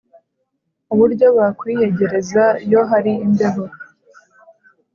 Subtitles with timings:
[0.93, 3.63] Uburyo bakwiyegereza iyo hari imbeho